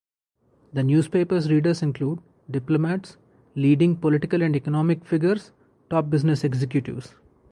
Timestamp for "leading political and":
3.53-4.55